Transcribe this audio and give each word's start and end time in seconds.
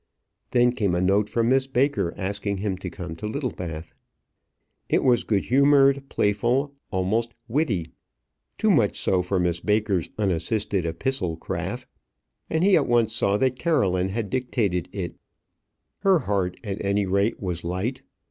Then 0.49 0.71
came 0.71 0.95
a 0.95 0.99
note 0.99 1.29
from 1.29 1.49
Miss 1.49 1.67
Baker, 1.67 2.11
asking 2.17 2.57
him 2.57 2.75
to 2.79 2.89
come 2.89 3.15
to 3.17 3.27
Littlebath. 3.27 3.93
It 4.89 5.03
was 5.03 5.23
good 5.23 5.45
humoured, 5.45 6.09
playful, 6.09 6.73
almost 6.89 7.35
witty; 7.47 7.91
too 8.57 8.71
much 8.71 8.99
so 8.99 9.21
for 9.21 9.39
Miss 9.39 9.59
Baker's 9.59 10.09
unassisted 10.17 10.85
epistle 10.85 11.37
craft, 11.37 11.87
and 12.49 12.63
he 12.63 12.75
at 12.75 12.87
once 12.87 13.13
saw 13.13 13.37
that 13.37 13.59
Caroline 13.59 14.09
had 14.09 14.31
dictated 14.31 14.89
it. 14.91 15.17
Her 15.99 16.17
heart 16.17 16.57
at 16.63 16.83
any 16.83 17.05
rate 17.05 17.39
was 17.39 17.63
light. 17.63 18.01